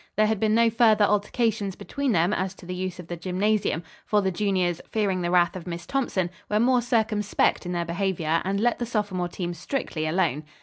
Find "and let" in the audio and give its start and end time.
8.43-8.79